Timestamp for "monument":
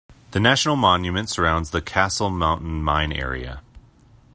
0.77-1.29